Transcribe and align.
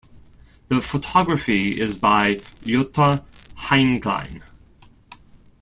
The 0.69 0.81
photography 0.81 1.79
is 1.79 1.95
by 1.95 2.37
Jutta 2.65 3.23
Heinglein. 3.55 4.41